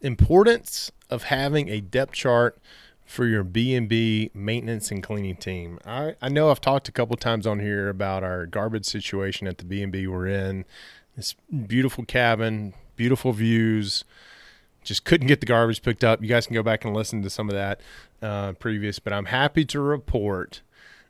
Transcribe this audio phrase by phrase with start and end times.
[0.00, 2.58] importance of having a depth chart
[3.04, 5.78] for your B&B maintenance and cleaning team.
[5.86, 9.58] I, I know I've talked a couple times on here about our garbage situation at
[9.58, 10.64] the B&B we're in.
[11.16, 11.34] This
[11.66, 14.04] beautiful cabin, beautiful views.
[14.82, 16.20] Just couldn't get the garbage picked up.
[16.20, 17.80] You guys can go back and listen to some of that
[18.20, 20.62] uh, previous, but I'm happy to report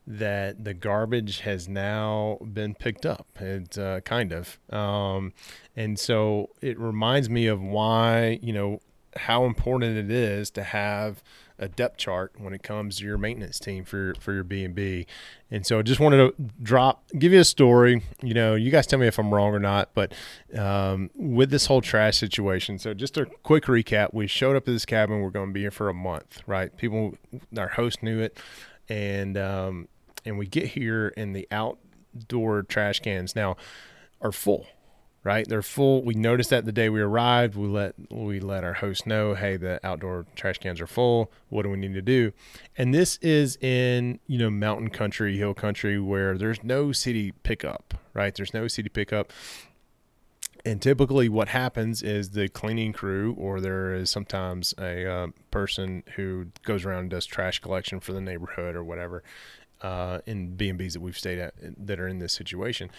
[0.07, 3.27] that the garbage has now been picked up.
[3.41, 5.32] It's uh, kind of, um,
[5.75, 8.80] and so it reminds me of why you know
[9.16, 11.23] how important it is to have
[11.59, 14.74] a depth chart when it comes to your maintenance team for for your B and
[14.74, 15.06] B.
[15.50, 18.02] And so I just wanted to drop, give you a story.
[18.23, 20.12] You know, you guys tell me if I'm wrong or not, but
[20.56, 22.78] um, with this whole trash situation.
[22.78, 25.20] So just a quick recap: we showed up at this cabin.
[25.20, 26.77] We're going to be here for a month, right?
[26.77, 27.16] People,
[27.56, 28.38] our host knew it,
[28.88, 29.88] and um,
[30.27, 33.57] and we get here, and the outdoor trash cans now
[34.21, 34.67] are full
[35.27, 35.48] right?
[35.48, 36.05] They're full.
[36.05, 37.57] We noticed that the day we arrived.
[37.57, 41.33] We let we let our host know, hey, the outdoor trash cans are full.
[41.48, 42.33] What do we need to do?
[42.78, 47.95] And this is in you know mountain country, hill country, where there's no city pickup,
[48.15, 48.33] right?
[48.37, 49.33] There's no city pickup.
[50.65, 56.05] And typically, what happens is the cleaning crew, or there is sometimes a uh, person
[56.15, 59.25] who goes around and does trash collection for the neighborhood or whatever,
[59.82, 62.91] uh, in B and B's that we've stayed at that are in this situation.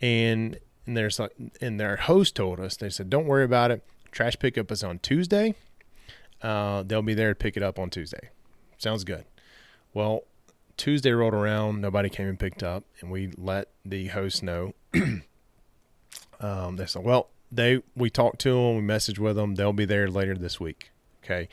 [0.00, 3.82] And and there's like and their host told us they said don't worry about it.
[4.10, 5.54] Trash pickup is on tuesday.
[6.42, 8.30] Uh, they'll be there to pick it up on tuesday.
[8.78, 9.24] Sounds good.
[9.92, 10.24] Well
[10.76, 11.80] tuesday rolled around.
[11.80, 14.74] Nobody came and picked up and we let the host know.
[16.40, 19.86] Um, they said well they we talked to them we messaged with them they'll be
[19.86, 20.90] there later this week.
[21.22, 21.48] Okay.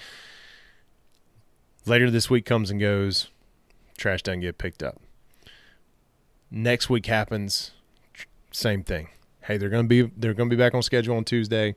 [1.85, 3.29] Later this week comes and goes
[4.01, 4.99] trash doesn't get picked up
[6.49, 7.71] next week happens
[8.51, 9.07] same thing
[9.41, 11.75] hey, they're going to be they're going to be back on schedule on Tuesday.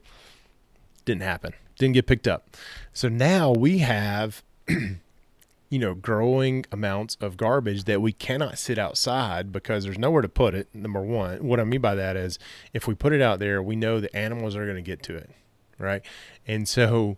[1.03, 1.53] Didn't happen.
[1.77, 2.55] Didn't get picked up.
[2.93, 9.51] So now we have you know, growing amounts of garbage that we cannot sit outside
[9.51, 10.73] because there's nowhere to put it.
[10.73, 12.39] Number one, what I mean by that is
[12.73, 15.15] if we put it out there, we know the animals are going to get to
[15.15, 15.31] it,
[15.77, 16.01] right?
[16.47, 17.17] And so,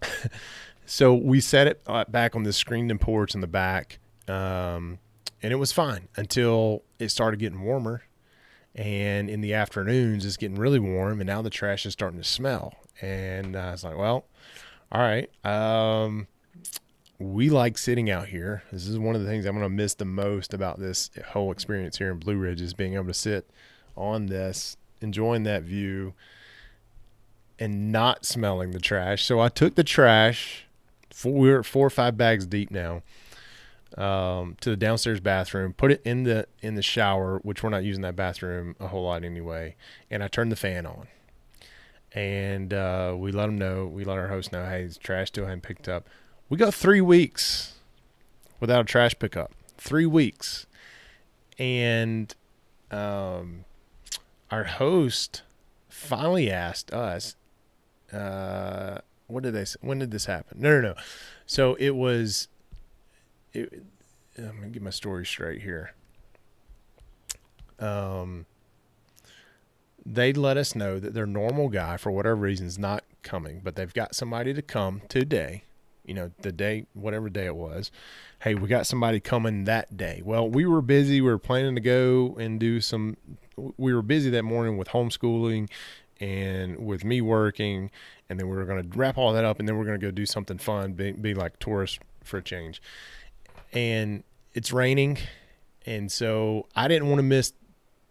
[0.90, 4.98] so we set it uh, back on the screened in porch in the back, um,
[5.40, 8.02] and it was fine until it started getting warmer.
[8.74, 12.26] And in the afternoons it's getting really warm and now the trash is starting to
[12.26, 12.74] smell.
[13.00, 14.24] And i was like well
[14.90, 16.26] all right um,
[17.20, 18.64] we like sitting out here.
[18.72, 21.52] This is one of the things i'm going to miss the most about this whole
[21.52, 23.48] experience here in blue ridge is being able to sit
[23.96, 26.14] on this enjoying that view
[27.60, 29.24] and not smelling the trash.
[29.24, 30.66] So i took the trash
[31.20, 33.02] four, we're four or five bags deep now
[33.98, 37.84] um, to the downstairs bathroom, put it in the in the shower, which we're not
[37.84, 39.76] using that bathroom a whole lot anyway.
[40.10, 41.08] And I turned the fan on,
[42.12, 43.86] and uh, we let them know.
[43.86, 46.08] We let our host know, hey, the trash still hadn't picked up.
[46.48, 47.74] We got three weeks
[48.58, 49.52] without a trash pickup.
[49.76, 50.66] Three weeks,
[51.58, 52.34] and
[52.90, 53.64] um,
[54.50, 55.42] our host
[55.88, 57.36] finally asked us,
[58.12, 58.98] uh,
[59.30, 59.78] what did they say?
[59.80, 60.60] When did this happen?
[60.60, 60.94] No, no, no.
[61.46, 62.48] So it was
[63.52, 63.82] it,
[64.36, 65.92] gonna get my story straight here.
[67.78, 68.46] Um,
[70.04, 73.76] they let us know that their normal guy, for whatever reason, is not coming, but
[73.76, 75.64] they've got somebody to come today.
[76.04, 77.92] You know, the day, whatever day it was.
[78.40, 80.22] Hey, we got somebody coming that day.
[80.24, 81.20] Well, we were busy.
[81.20, 83.16] We were planning to go and do some.
[83.76, 85.68] We were busy that morning with homeschooling
[86.20, 87.90] and with me working,
[88.28, 90.06] and then we were going to wrap all that up, and then we're going to
[90.06, 92.80] go do something fun, be, be like tourists for a change
[93.72, 95.18] and it's raining,
[95.86, 97.52] and so I didn't want to miss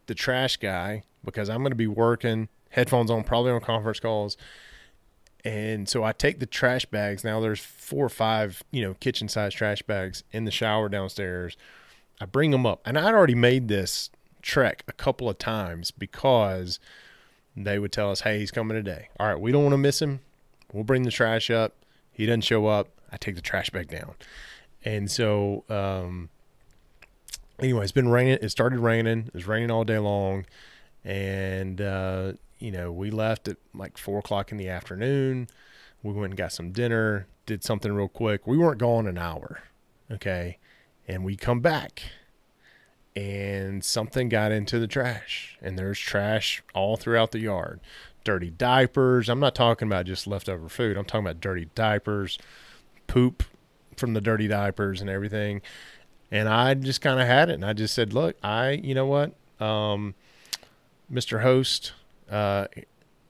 [0.08, 4.38] the trash guy because I'm going to be working, headphones on, probably on conference calls.
[5.46, 7.24] And so I take the trash bags.
[7.24, 11.56] Now there's four or five, you know, kitchen size trash bags in the shower downstairs.
[12.20, 12.82] I bring them up.
[12.86, 14.10] And I'd already made this
[14.42, 16.80] trek a couple of times because
[17.56, 19.10] they would tell us, hey, he's coming today.
[19.20, 20.22] All right, we don't want to miss him.
[20.72, 21.74] We'll bring the trash up.
[22.12, 22.90] He doesn't show up.
[23.12, 24.14] I take the trash back down.
[24.86, 26.30] And so, um,
[27.60, 28.38] anyway, it's been raining.
[28.42, 29.26] It started raining.
[29.28, 30.46] It was raining all day long.
[31.04, 35.48] And, uh, you know, we left at like four o'clock in the afternoon.
[36.04, 38.46] We went and got some dinner, did something real quick.
[38.48, 39.64] We weren't gone an hour.
[40.12, 40.58] Okay.
[41.08, 42.04] And we come back
[43.16, 45.58] and something got into the trash.
[45.62, 47.80] And there's trash all throughout the yard.
[48.24, 49.30] Dirty diapers.
[49.30, 50.98] I'm not talking about just leftover food.
[50.98, 52.38] I'm talking about dirty diapers,
[53.08, 53.44] poop
[53.98, 55.62] from the dirty diapers and everything.
[56.32, 59.08] And I just kind of had it, and I just said, "Look, I, you know
[59.08, 60.14] what, um,
[61.12, 61.42] Mr.
[61.42, 61.94] Host,
[62.30, 62.68] uh,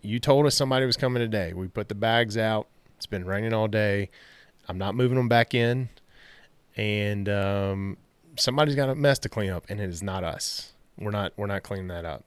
[0.01, 1.53] you told us somebody was coming today.
[1.53, 2.67] We put the bags out.
[2.97, 4.09] It's been raining all day.
[4.67, 5.87] I'm not moving them back in,
[6.75, 7.97] and um,
[8.39, 10.73] somebody's got a mess to clean up, and it is not us.
[10.97, 12.25] We're not we're not cleaning that up.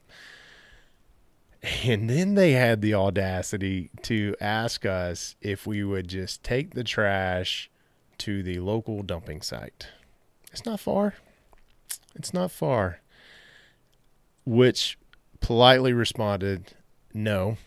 [1.84, 6.82] And then they had the audacity to ask us if we would just take the
[6.82, 7.70] trash
[8.18, 9.86] to the local dumping site.
[10.50, 11.14] It's not far.
[12.14, 13.00] It's not far.
[14.44, 14.98] Which
[15.40, 16.74] politely responded,
[17.14, 17.58] no.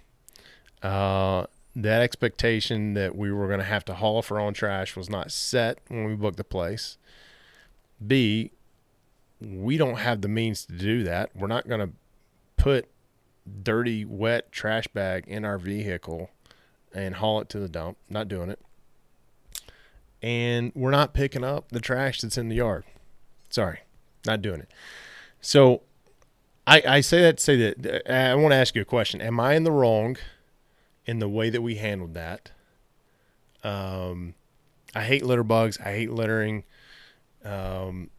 [0.84, 1.46] Uh,
[1.76, 5.10] that expectation that we were going to have to haul off our own trash was
[5.10, 6.98] not set when we booked the place.
[8.06, 8.52] B,
[9.42, 11.32] we don't have the means to do that.
[11.36, 11.94] We're not going to
[12.58, 12.88] put
[13.64, 16.30] dirty, wet trash bag in our vehicle
[16.94, 17.98] and haul it to the dump.
[18.10, 18.60] Not doing it.
[20.22, 22.84] And we're not picking up the trash that's in the yard.
[23.50, 23.82] Sorry,
[24.26, 24.72] not doing it.
[25.42, 25.82] So
[26.66, 29.22] I, I say that to say that I want to ask you a question.
[29.22, 30.18] Am I in the wrong
[31.06, 32.52] in the way that we handled that?
[33.64, 34.34] Um,
[34.96, 35.78] I hate litter bugs.
[35.80, 36.64] I hate littering.
[37.46, 38.10] Um,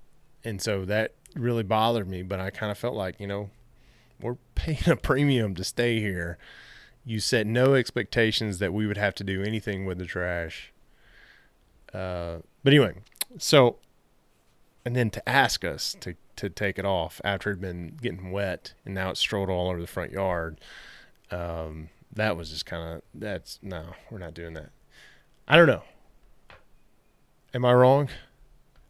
[0.44, 3.50] and so that really bothered me, but I kind of felt like, you know,
[4.20, 6.38] we're paying a premium to stay here.
[7.04, 10.72] You set no expectations that we would have to do anything with the trash.
[11.92, 12.94] Uh, but anyway,
[13.38, 13.76] so,
[14.84, 18.30] and then to ask us to to take it off after it had been getting
[18.30, 20.60] wet and now it's strolled all over the front yard.
[21.30, 24.70] Um, that was just kind of that's no, we're not doing that.
[25.48, 25.82] I don't know.
[27.54, 28.08] Am I wrong?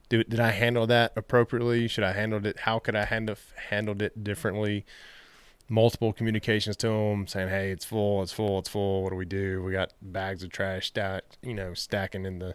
[0.08, 1.88] Did, did I handle that appropriately?
[1.88, 2.60] Should I handled it?
[2.60, 3.36] How could I handle
[3.68, 4.84] handled it differently?
[5.68, 9.02] Multiple communications to them saying, "Hey, it's full, it's full, it's full.
[9.02, 9.62] What do we do?
[9.64, 12.54] We got bags of trash stacked, you know, stacking in the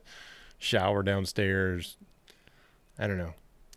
[0.58, 1.98] shower downstairs."
[2.98, 3.34] I don't know.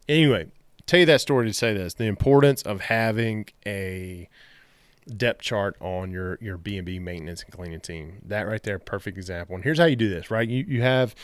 [0.09, 0.49] Anyway,
[0.87, 4.29] tell you that story to say this: the importance of having a
[5.17, 8.23] depth chart on your your B and B maintenance and cleaning team.
[8.25, 9.57] That right there, perfect example.
[9.57, 10.31] And here's how you do this.
[10.31, 11.15] Right, you you have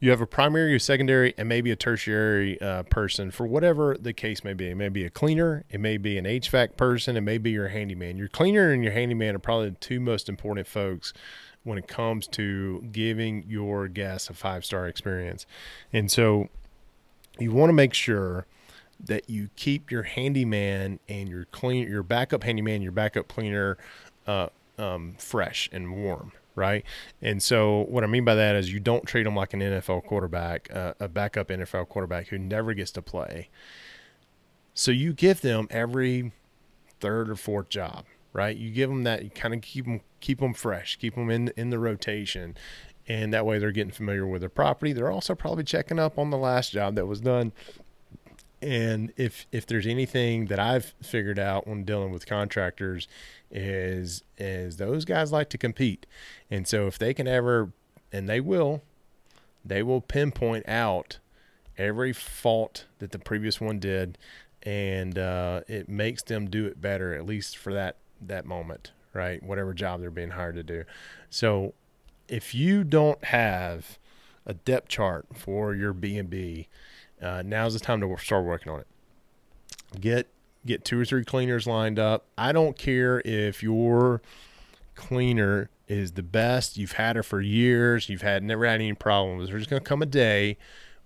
[0.00, 4.12] you have a primary, a secondary, and maybe a tertiary uh, person for whatever the
[4.12, 4.68] case may be.
[4.68, 7.68] It may be a cleaner, it may be an HVAC person, it may be your
[7.68, 8.16] handyman.
[8.16, 11.12] Your cleaner and your handyman are probably the two most important folks
[11.62, 15.46] when it comes to giving your guests a five star experience.
[15.92, 16.48] And so
[17.38, 18.46] you want to make sure
[19.00, 23.76] that you keep your handyman and your clean your backup handyman, your backup cleaner
[24.26, 24.48] uh,
[24.78, 26.84] um, fresh and warm, right?
[27.20, 30.04] And so what I mean by that is you don't treat them like an NFL
[30.04, 33.48] quarterback, uh, a backup NFL quarterback who never gets to play.
[34.74, 36.32] So you give them every
[37.00, 38.56] third or fourth job, right?
[38.56, 41.52] You give them that, you kind of keep them keep them fresh, keep them in
[41.56, 42.56] in the rotation,
[43.06, 44.92] and that way they're getting familiar with their property.
[44.92, 47.52] They're also probably checking up on the last job that was done.
[48.64, 53.06] And if if there's anything that I've figured out when dealing with contractors
[53.50, 56.06] is is those guys like to compete.
[56.50, 57.72] And so if they can ever
[58.12, 58.82] and they will,
[59.64, 61.18] they will pinpoint out
[61.76, 64.16] every fault that the previous one did.
[64.62, 69.42] And uh, it makes them do it better at least for that that moment right?
[69.42, 70.84] Whatever job they're being hired to do.
[71.30, 71.72] So
[72.28, 73.98] if you don't have
[74.44, 76.68] a depth chart for your B&B,
[77.24, 78.86] uh, now's the time to start working on it.
[80.00, 80.28] Get
[80.66, 82.26] get two or three cleaners lined up.
[82.36, 84.22] I don't care if your
[84.94, 86.76] cleaner is the best.
[86.76, 88.08] You've had her for years.
[88.08, 89.50] You've had never had any problems.
[89.50, 90.56] There's going to come a day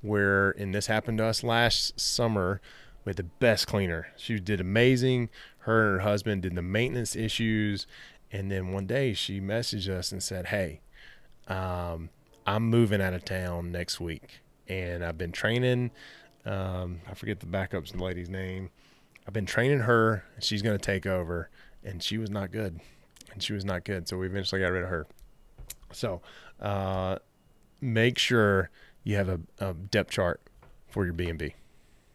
[0.00, 2.60] where, and this happened to us last summer
[3.04, 4.08] with the best cleaner.
[4.16, 5.28] She did amazing.
[5.60, 7.86] Her and her husband did the maintenance issues.
[8.30, 10.80] And then one day she messaged us and said, Hey,
[11.48, 12.10] um,
[12.46, 15.90] I'm moving out of town next week, and I've been training.
[16.44, 18.70] Um, I forget the backup's lady's name.
[19.26, 21.50] I've been training her, and she's going to take over.
[21.84, 22.80] And she was not good,
[23.32, 24.08] and she was not good.
[24.08, 25.06] So we eventually got rid of her.
[25.92, 26.22] So
[26.60, 27.16] uh,
[27.80, 28.70] make sure
[29.04, 30.40] you have a, a depth chart
[30.88, 31.54] for your B and B.